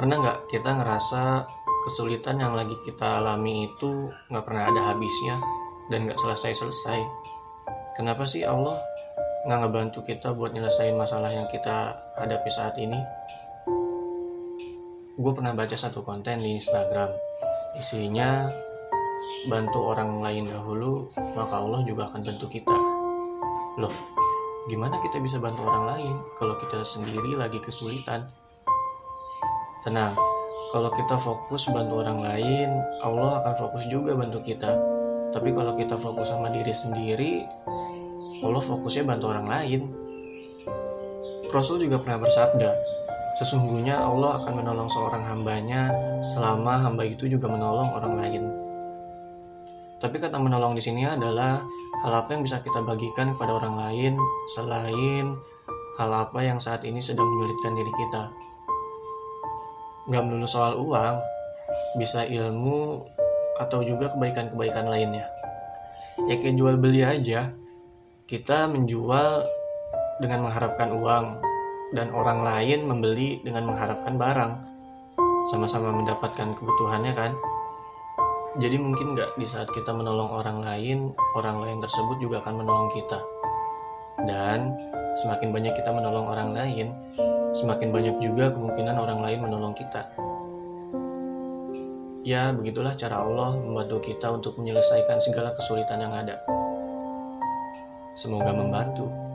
[0.00, 1.44] Pernah nggak kita ngerasa
[1.84, 5.36] kesulitan yang lagi kita alami itu nggak pernah ada habisnya
[5.92, 7.04] dan nggak selesai-selesai?
[8.00, 8.80] Kenapa sih Allah
[9.44, 12.96] nggak ngebantu kita buat nyelesain masalah yang kita hadapi saat ini?
[15.20, 17.12] Gue pernah baca satu konten di Instagram,
[17.76, 18.48] isinya
[19.52, 22.72] bantu orang lain dahulu, maka Allah juga akan bantu kita.
[23.76, 23.92] Loh,
[24.64, 28.39] gimana kita bisa bantu orang lain kalau kita sendiri lagi kesulitan?
[29.80, 30.12] Tenang,
[30.68, 32.68] kalau kita fokus bantu orang lain,
[33.00, 34.76] Allah akan fokus juga bantu kita.
[35.32, 37.48] Tapi kalau kita fokus sama diri sendiri,
[38.44, 39.88] Allah fokusnya bantu orang lain.
[41.48, 42.76] Rasul juga pernah bersabda,
[43.40, 45.88] sesungguhnya Allah akan menolong seorang hambanya
[46.28, 48.42] selama hamba itu juga menolong orang lain.
[49.96, 51.64] Tapi kata menolong di sini adalah
[52.04, 54.12] hal apa yang bisa kita bagikan kepada orang lain
[54.52, 55.40] selain
[55.96, 58.28] hal apa yang saat ini sedang menyulitkan diri kita
[60.10, 61.22] nggak melulu soal uang,
[61.94, 63.06] bisa ilmu
[63.62, 65.30] atau juga kebaikan-kebaikan lainnya.
[66.26, 67.54] Ya kayak jual beli aja,
[68.26, 69.46] kita menjual
[70.18, 71.26] dengan mengharapkan uang
[71.94, 74.52] dan orang lain membeli dengan mengharapkan barang,
[75.48, 77.32] sama-sama mendapatkan kebutuhannya kan.
[78.58, 82.90] Jadi mungkin nggak di saat kita menolong orang lain, orang lain tersebut juga akan menolong
[82.90, 83.18] kita.
[84.26, 84.74] Dan
[85.22, 86.90] semakin banyak kita menolong orang lain,
[87.54, 90.06] semakin banyak juga kemungkinan orang lain menolong kita.
[92.20, 96.36] Ya, begitulah cara Allah membantu kita untuk menyelesaikan segala kesulitan yang ada.
[98.12, 99.29] Semoga membantu.